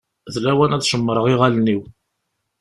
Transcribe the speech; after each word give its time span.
D 0.33 0.35
lawan 0.43 0.75
ad 0.75 0.83
cemmṛeɣ 0.85 1.25
iɣallen-iw. 1.27 1.81